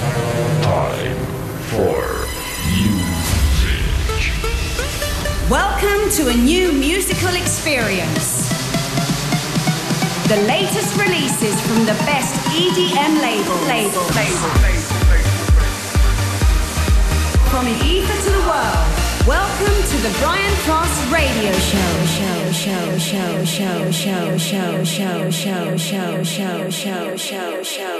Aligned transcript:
Time 0.00 1.14
for 1.68 2.00
music. 2.72 3.84
Welcome 5.50 6.08
to 6.16 6.28
a 6.28 6.34
new 6.34 6.72
musical 6.72 7.34
experience. 7.36 8.48
The 10.26 10.40
latest 10.48 10.96
releases 10.96 11.60
from 11.66 11.84
the 11.84 11.92
best 12.08 12.32
EDM 12.48 13.20
labels. 13.20 13.60
Label. 13.68 14.00
From 17.50 17.66
the 17.66 17.76
ether 17.84 18.16
to 18.24 18.30
the 18.30 18.44
world. 18.48 19.00
Welcome 19.26 19.82
to 19.90 19.96
the 19.98 20.16
Brian 20.18 20.56
Cross 20.64 21.12
Radio 21.12 21.52
show, 21.52 22.06
show, 22.06 22.52
show, 22.52 22.96
show, 22.96 23.44
show, 23.44 24.38
show, 24.38 24.38
show, 24.38 25.30
show, 25.30 25.30
show, 25.30 26.24
show, 26.24 26.70
show, 26.70 27.16
show, 27.16 27.62
show, 27.62 27.99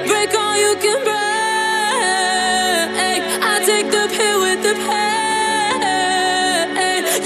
break 0.07 0.35
all 0.35 0.57
you 0.57 0.77
can 0.77 0.99
break. 1.03 1.15
I 3.43 3.59
take 3.67 3.91
the 3.91 4.07
pill 4.17 4.39
with 4.41 4.63
the 4.63 4.75
pain. 4.87 5.81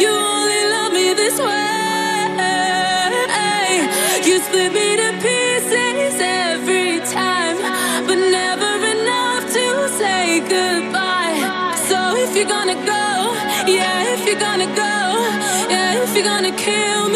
You 0.01 0.09
only 0.09 0.63
love 0.75 0.93
me 0.93 1.13
this 1.15 1.39
way. 1.39 1.57
You 4.25 4.39
split 4.41 4.73
me 4.73 4.97
to 4.97 5.13
pieces 5.21 6.21
every 6.21 7.01
time, 7.01 7.57
but 8.07 8.17
never 8.17 8.73
enough 8.97 9.45
to 9.53 9.89
say 9.99 10.41
goodbye. 10.41 11.75
So 11.89 11.99
if 12.17 12.35
you're 12.37 12.53
gonna 12.57 12.79
go, 12.87 13.35
yeah, 13.67 14.15
if 14.15 14.25
you're 14.27 14.41
gonna 14.41 14.67
go, 14.67 14.95
yeah, 15.69 16.03
if 16.03 16.15
you're 16.15 16.25
gonna 16.25 16.53
kill 16.53 17.08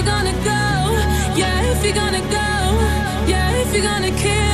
you're 0.00 0.14
gonna 0.14 0.32
go, 0.32 1.36
yeah, 1.36 1.72
if 1.72 1.84
you're 1.84 1.94
gonna 1.94 2.20
go, 2.20 3.28
yeah, 3.28 3.50
if 3.60 3.74
you're 3.74 3.82
gonna 3.82 4.10
kill 4.12 4.49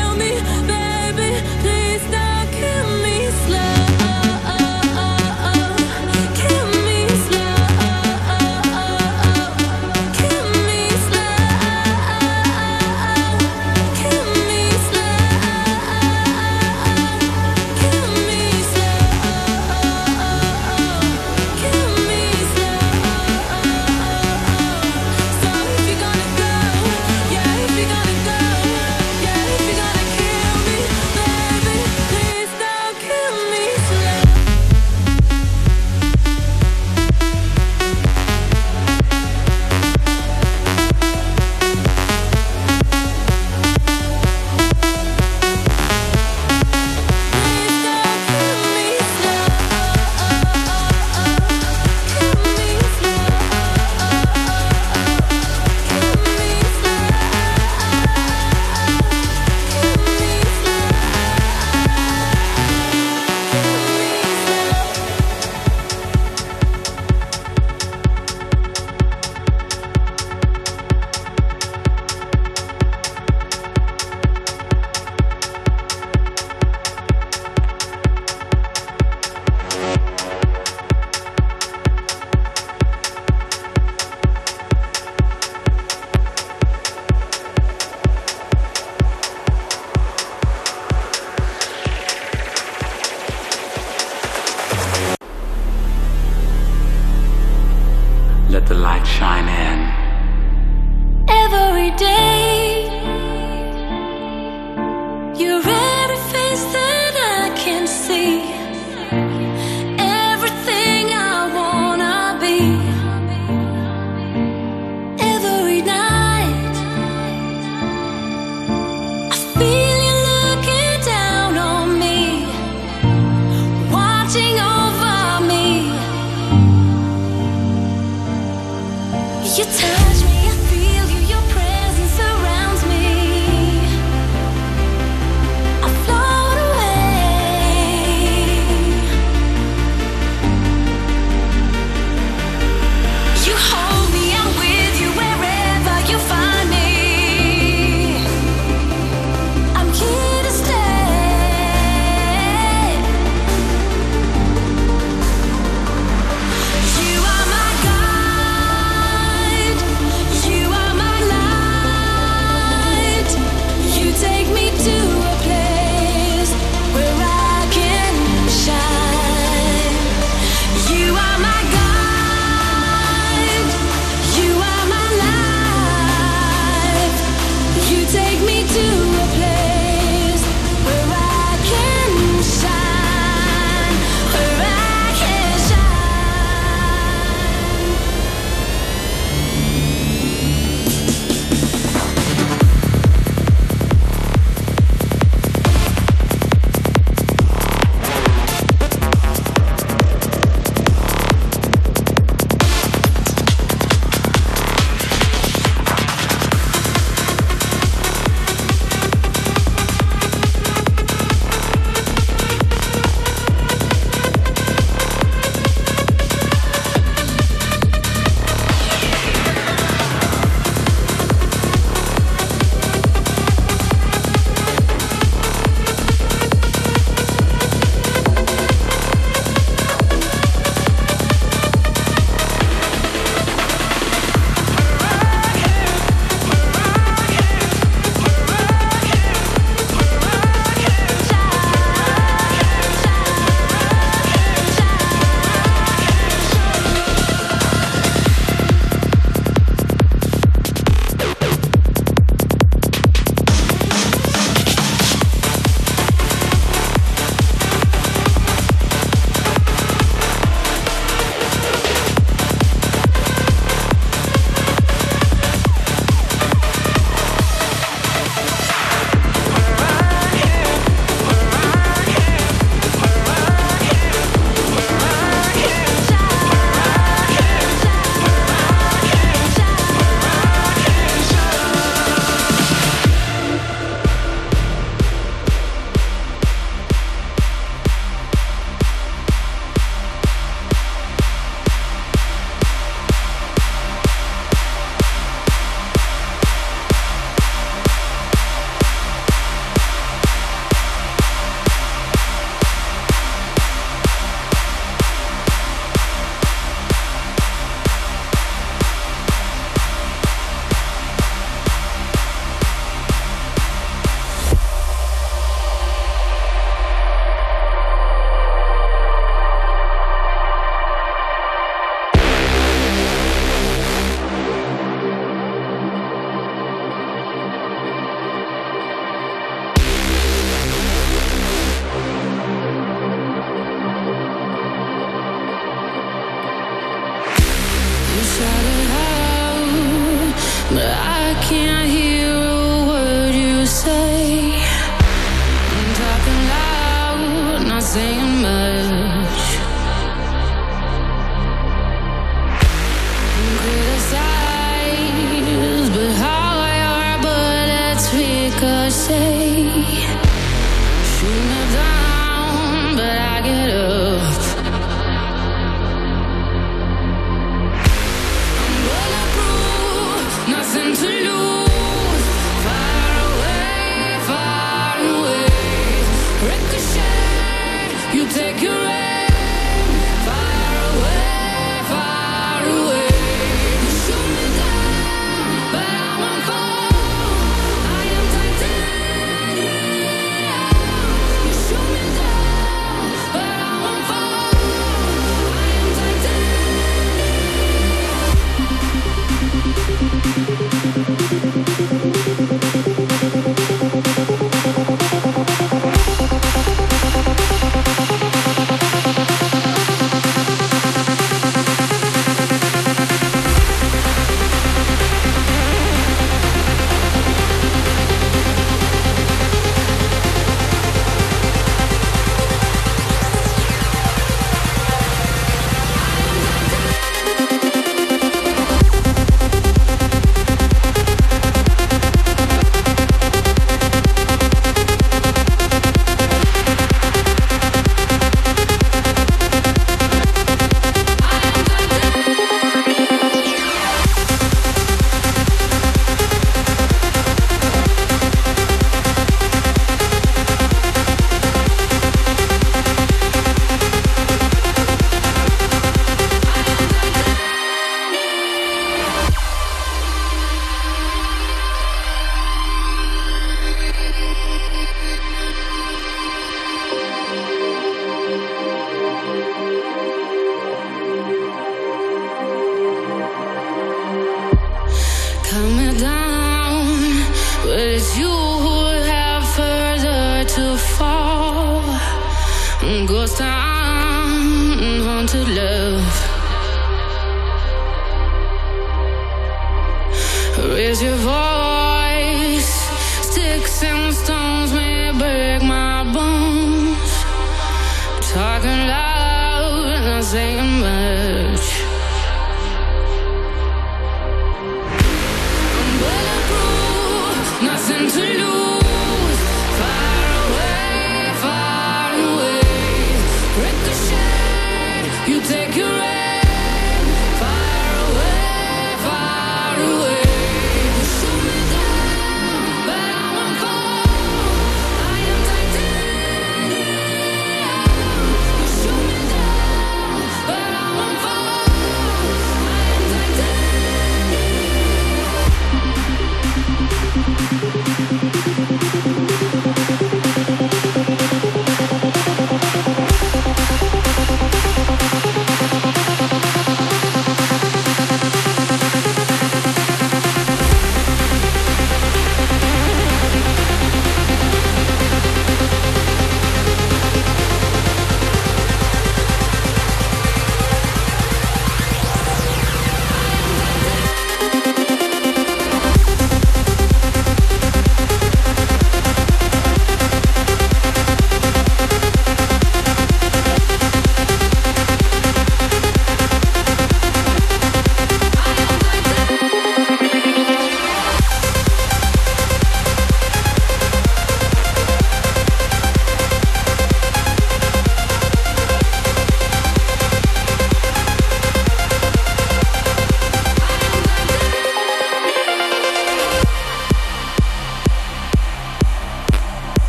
saying 500.37 500.76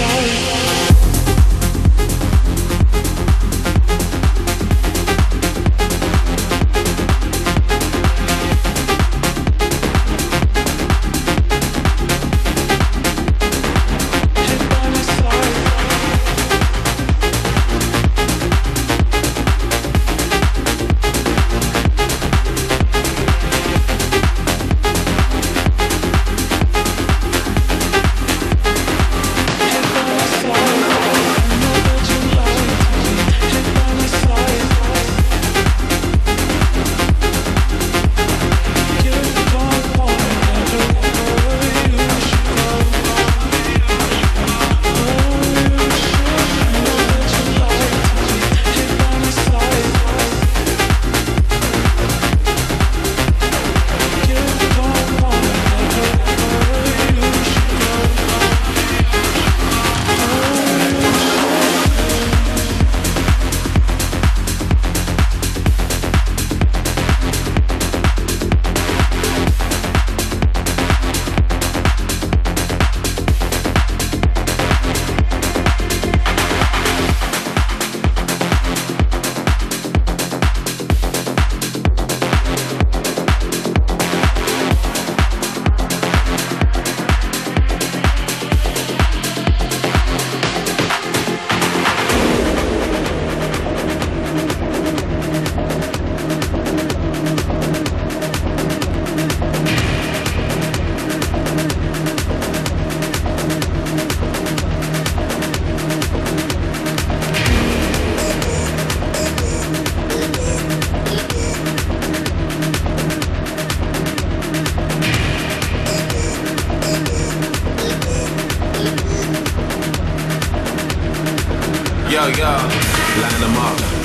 sorry. 0.00 0.59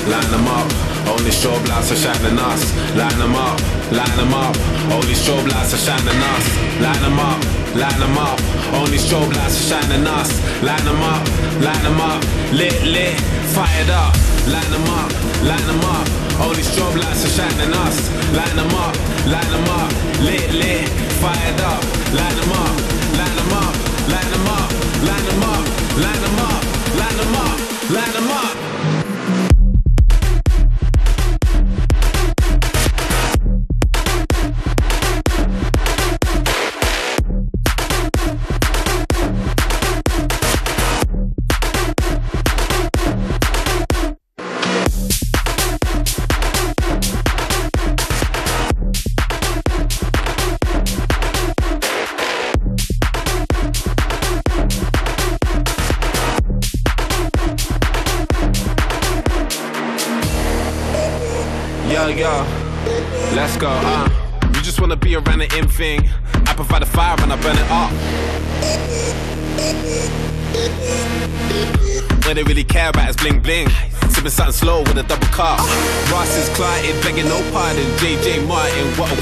Line 0.06 0.30
them 0.30 0.46
up. 0.46 0.66
Only 1.08 1.30
strobe 1.30 1.66
lights 1.68 1.92
are 1.92 1.96
shining 1.96 2.38
us. 2.38 2.62
Line 2.94 3.18
them 3.18 3.34
up, 3.34 3.58
line 3.90 4.16
them 4.16 4.34
up. 4.34 4.54
Only 4.92 5.14
strobe 5.14 5.48
lights 5.50 5.74
are 5.74 5.82
shining 5.86 6.22
us. 6.32 6.46
Line 6.80 7.02
them 7.02 7.18
up, 7.18 7.38
line 7.74 7.98
them 7.98 8.18
up. 8.18 8.38
Only 8.74 8.98
strobe 8.98 9.34
lights 9.34 9.58
are 9.60 9.66
shining 9.70 10.06
us. 10.06 10.30
Line 10.62 10.84
them 10.84 11.02
up, 11.02 11.22
line 11.62 11.82
them 11.82 12.00
up. 12.00 12.22
Lit, 12.52 12.82
lit, 12.84 13.18
fired 13.54 13.90
up. 13.90 14.14
Line 14.46 14.70
them 14.70 14.86
up, 15.00 15.10
line 15.42 15.66
them 15.66 15.84
up. 15.96 16.06
Only 16.40 16.62
strobe 16.62 16.98
lights 17.02 17.24
are 17.26 17.34
shining 17.38 17.74
us. 17.84 17.96
Line 18.38 18.56
them 18.56 18.74
up, 18.74 18.94
line 19.26 19.50
them 19.50 19.68
up. 19.80 19.90
Lit, 20.22 20.50
lit, 20.54 20.88
fired 21.22 21.60
up. 21.60 21.82
Line 22.14 22.36
them 22.40 22.52
up, 22.52 22.74
line 23.18 23.36
them 23.38 23.52
up, 23.62 23.74
line 24.12 24.30
them 24.30 24.46
up, 24.46 24.70
line 25.08 25.24
them 25.26 25.42
up, 25.42 25.64
line 25.98 26.20
them 26.22 26.38
up, 26.38 26.65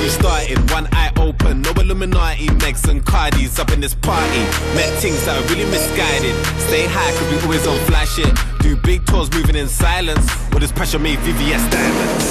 we 0.05 0.11
starting? 0.11 0.59
One 0.69 0.87
eye 0.93 1.11
open, 1.17 1.63
no 1.63 1.71
Illuminati. 1.73 2.47
Megs 2.63 2.89
and 2.89 3.05
Cardis 3.05 3.59
up 3.59 3.73
in 3.73 3.81
this 3.81 3.95
party. 3.95 4.43
Met 4.77 4.91
things 5.01 5.25
that 5.25 5.35
are 5.39 5.47
really 5.49 5.65
misguided. 5.71 6.35
Stay 6.69 6.87
high, 6.87 7.13
cause 7.17 7.31
we 7.33 7.41
always 7.43 7.67
on 7.67 7.79
fly 7.87 8.05
shit. 8.05 8.33
Do 8.61 8.77
big 8.77 9.07
tours 9.07 9.33
moving 9.33 9.57
in 9.57 9.69
silence. 9.69 10.27
With 10.51 10.61
this 10.61 10.73
pressure 10.73 10.99
made 10.99 11.19
VVS 11.21 11.65
diamonds. 11.71 12.27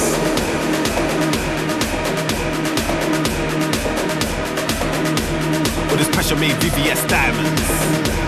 With 5.89 5.99
this 5.99 6.09
pressure 6.15 6.35
made 6.35 6.55
VVS 6.61 7.09
diamonds. 7.09 8.22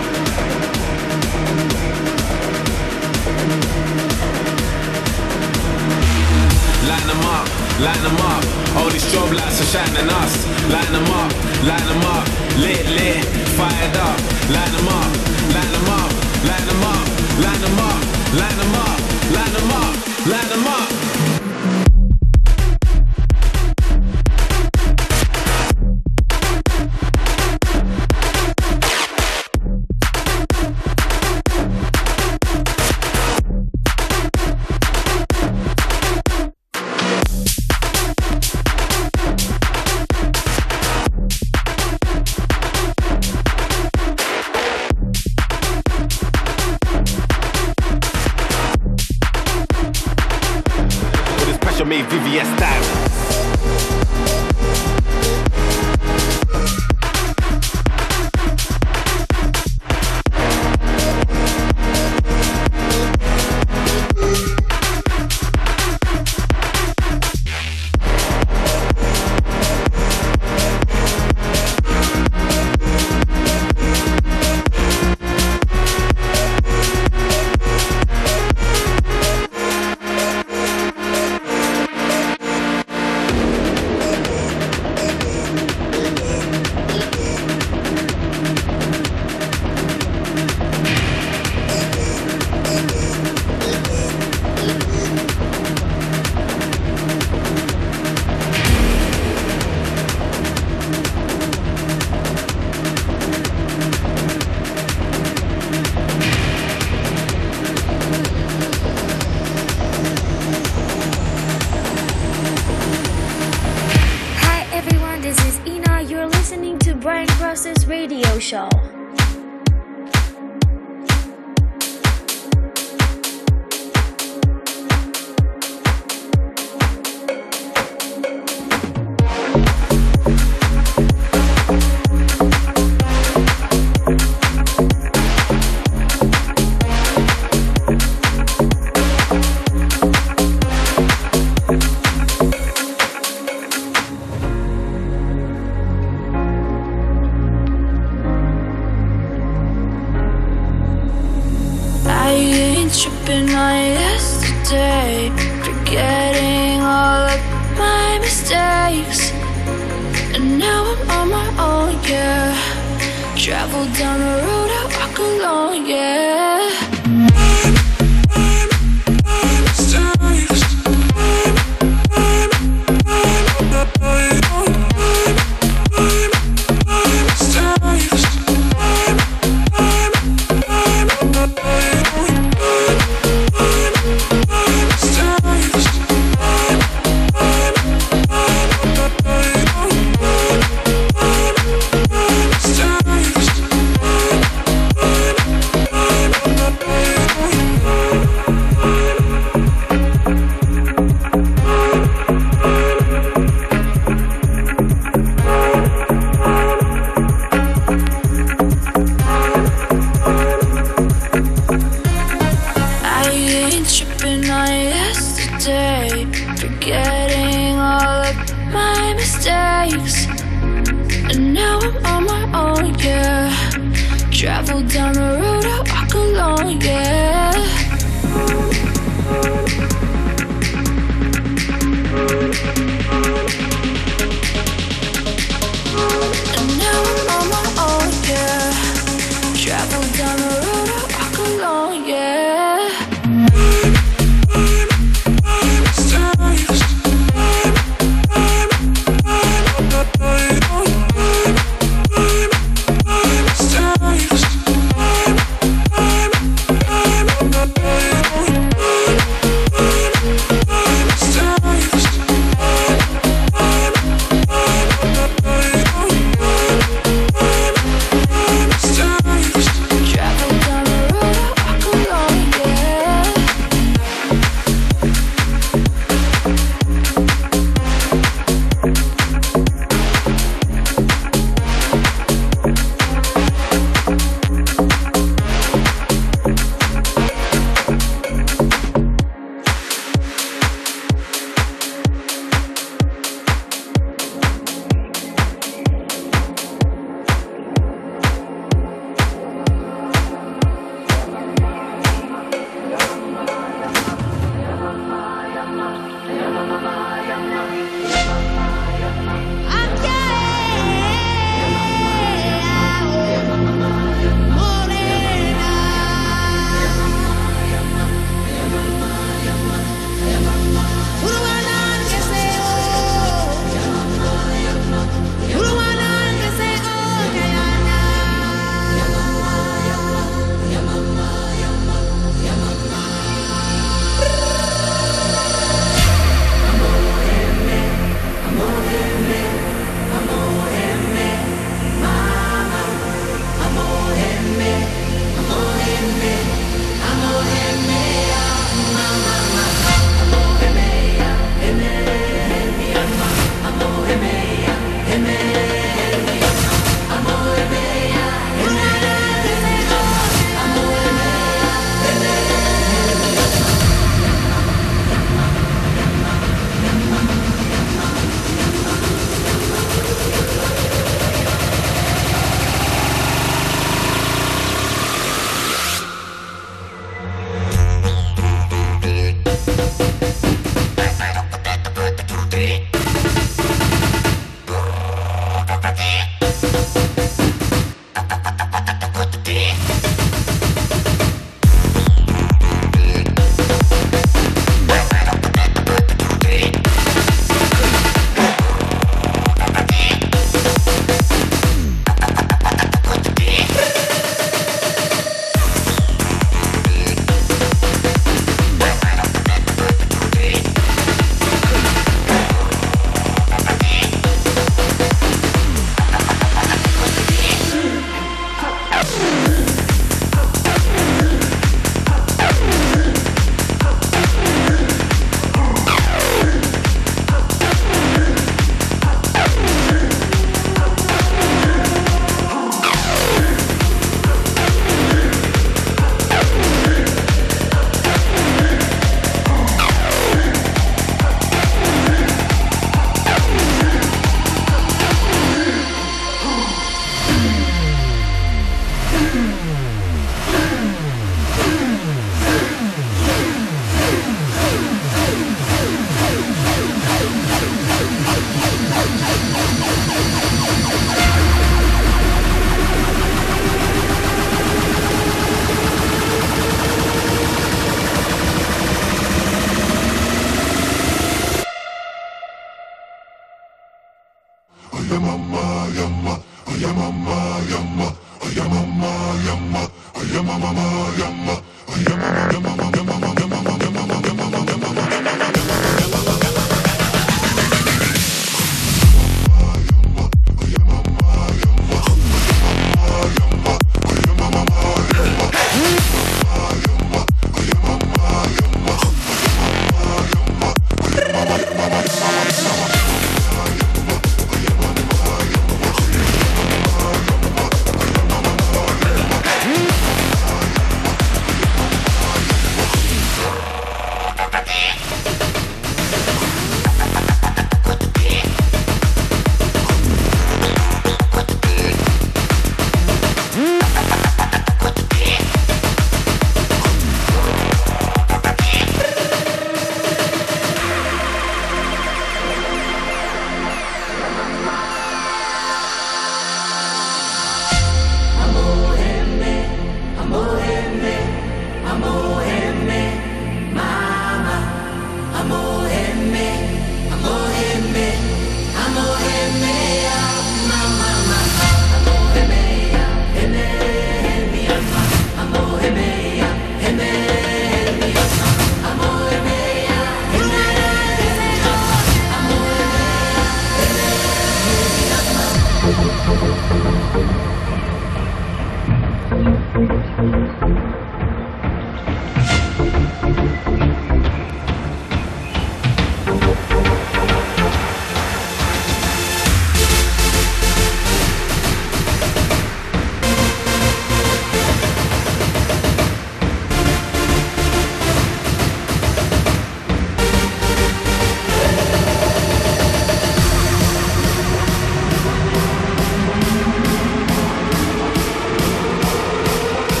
Brian 117.06 117.28
Cross's 117.28 117.86
radio 117.86 118.36
show. 118.40 118.68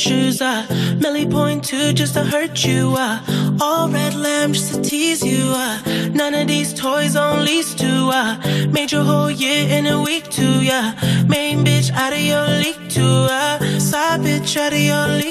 shoes. 0.00 0.40
I 0.40 0.66
Millie 0.98 1.26
point 1.26 1.62
to 1.64 1.92
just 1.92 2.14
to 2.14 2.24
hurt 2.24 2.64
you. 2.64 2.94
I 2.96 3.20
all 3.60 3.88
red 3.88 4.14
lamb 4.14 4.52
just 4.54 4.74
to 4.74 4.80
tease 4.82 5.22
you. 5.22 5.42
I 5.54 6.10
none 6.14 6.34
of 6.34 6.48
these 6.48 6.72
toys 6.72 7.16
on 7.16 7.44
lease 7.44 7.74
too. 7.74 8.08
I 8.10 8.66
made 8.72 8.92
your 8.92 9.04
whole 9.04 9.30
year 9.30 9.68
in 9.76 9.86
a 9.86 10.00
week 10.02 10.30
too. 10.30 10.62
Yeah, 10.62 10.94
main 11.28 11.64
bitch 11.64 11.90
out 11.92 12.12
of 12.14 12.24
your 12.32 12.46
league 12.62 12.84
too. 12.88 13.26
I 13.30 13.78
side 13.78 14.20
bitch 14.20 14.56
out 14.56 14.72
of 14.72 14.78
your 14.78 15.06
league. 15.20 15.29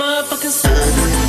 motherfucking 0.00 0.50
sun. 0.50 1.19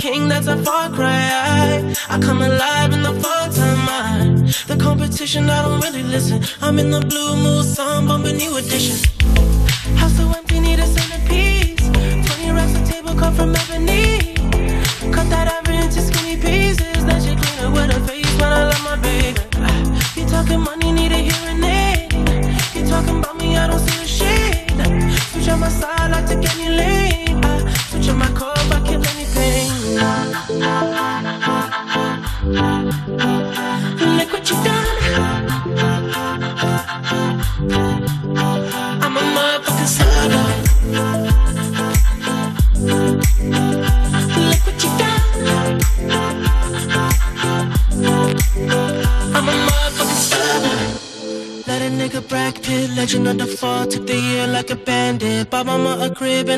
king, 0.00 0.28
that's 0.28 0.46
a 0.46 0.56
far 0.64 0.88
cry. 0.90 1.94
I 2.08 2.18
come 2.18 2.40
alive 2.40 2.92
in 2.92 3.02
the 3.02 3.12
fall 3.22 3.48
time. 3.52 4.46
The 4.66 4.76
competition, 4.82 5.50
I 5.50 5.62
don't 5.62 5.80
really 5.80 6.02
listen. 6.02 6.42
I'm 6.62 6.78
in 6.78 6.90
the 6.90 7.00
blue 7.00 7.36
mood, 7.36 7.66
song 7.66 8.06
bumping 8.06 8.38
new 8.38 8.56
edition. 8.56 8.96
How's 9.96 10.16
the 10.16 10.26
way? 10.26 10.39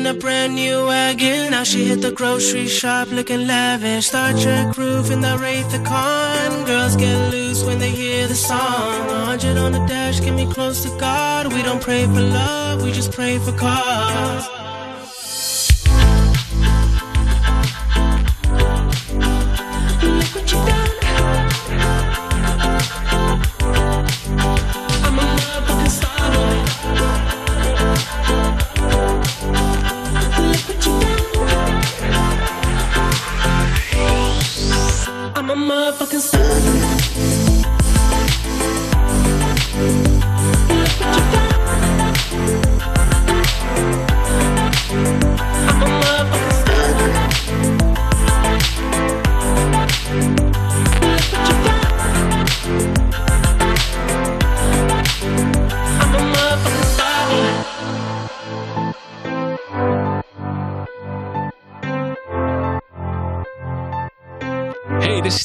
in 0.03 0.15
a 0.15 0.19
brand 0.19 0.55
new 0.55 0.85
wagon. 0.87 1.51
Now 1.51 1.63
she 1.63 1.85
hit 1.85 2.01
the 2.01 2.11
grocery 2.11 2.67
shop 2.67 3.09
looking 3.09 3.47
lavish. 3.47 4.07
Star 4.07 4.33
Trek 4.33 4.77
roof 4.77 5.09
in 5.11 5.21
the 5.21 5.37
Wraith 5.37 5.71
the 5.71 5.79
Con. 5.79 6.65
Girls 6.65 6.95
get 6.97 7.31
loose 7.31 7.63
when 7.63 7.79
they 7.79 7.89
hear 7.89 8.27
the 8.27 8.35
song. 8.35 9.07
100 9.07 9.57
on 9.57 9.71
the 9.71 9.85
dash, 9.85 10.19
get 10.19 10.33
me 10.33 10.45
close 10.51 10.83
to 10.83 10.89
God. 10.99 11.53
We 11.53 11.61
don't 11.61 11.81
pray 11.81 12.05
for 12.05 12.21
love, 12.21 12.83
we 12.83 12.91
just 12.91 13.11
pray 13.13 13.37
for 13.39 13.53
cause. 13.53 14.52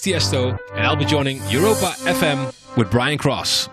Tiesto, 0.09 0.59
and 0.72 0.86
I'll 0.86 0.96
be 0.96 1.04
joining 1.04 1.36
Europa 1.50 1.92
FM 2.04 2.50
with 2.78 2.90
Brian 2.90 3.18
Cross. 3.18 3.68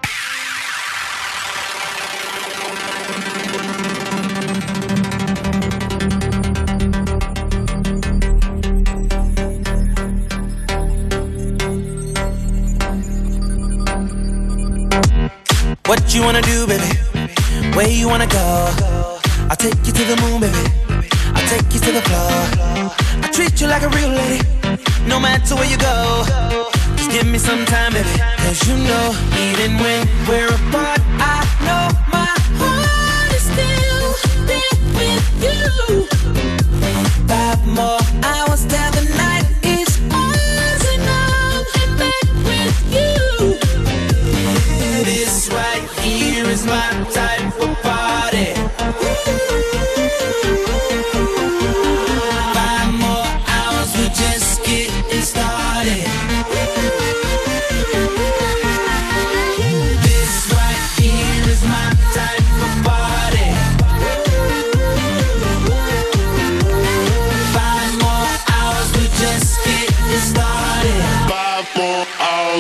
What 15.86 16.13
you 16.13 16.21
wanna 16.21 16.41
do, 16.41 16.67
baby? 16.67 16.83
Where 17.77 17.88
you 17.88 18.09
wanna 18.09 18.27
go? 18.27 18.75
I'll 19.49 19.55
take 19.55 19.77
you 19.88 19.93
to 19.93 20.03
the 20.03 20.17
moon, 20.21 20.41
baby. 20.41 21.09
I'll 21.33 21.47
take 21.47 21.73
you 21.73 21.79
to 21.79 21.91
the 21.93 22.01
floor. 22.01 22.91
I 23.23 23.29
treat 23.31 23.61
you 23.61 23.67
like 23.67 23.83
a 23.83 23.89
real 23.89 24.09
lady 24.09 24.64
no 25.08 25.20
matter 25.20 25.56
where 25.56 25.70
you 25.70 25.78
go. 25.78 26.24
Just 26.97 27.12
give 27.12 27.28
me 27.28 27.38
some 27.38 27.66
time, 27.66 27.93
baby. 27.93 28.10
Cause 28.38 28.68
you 28.68 28.76
know, 28.78 29.14
even 29.49 29.78
when 29.78 30.08
we're 30.28 30.47
apart, 30.47 31.01
I 31.20 31.41
know 31.66 32.05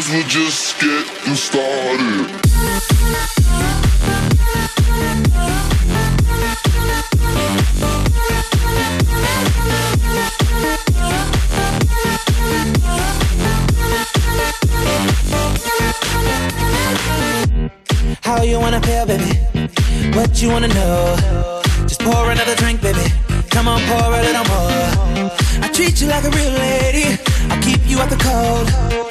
cause 0.05 0.13
we're 0.13 0.27
just 0.27 0.79
getting 0.79 1.35
started. 1.35 2.29
How 18.21 18.43
you 18.43 18.59
wanna 18.59 18.81
feel, 18.81 19.05
baby? 19.05 19.23
What 20.15 20.41
you 20.41 20.49
wanna 20.49 20.67
know? 20.67 21.61
Just 21.87 22.01
pour 22.01 22.31
another 22.31 22.55
drink, 22.55 22.81
baby. 22.81 23.11
Come 23.49 23.67
on, 23.67 23.81
pour 23.83 24.13
a 24.13 24.21
little 24.21 24.45
more. 24.45 25.31
I 25.61 25.69
treat 25.73 26.01
you 26.01 26.07
like 26.07 26.23
a 26.23 26.29
real 26.31 26.51
lady. 26.51 27.19
I 27.49 27.59
keep 27.61 27.79
you 27.87 27.99
out 27.99 28.09
the 28.09 28.17
cold 28.17 29.05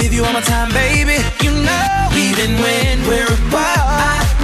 give 0.00 0.12
you 0.12 0.24
all 0.24 0.32
my 0.32 0.40
time, 0.40 0.70
baby. 0.72 1.22
You 1.42 1.52
know, 1.52 2.08
even 2.16 2.58
when 2.58 3.06
we're 3.06 3.26
apart, 3.26 3.78
I 3.78 4.43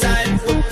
time. 0.00 0.38
for 0.38 0.71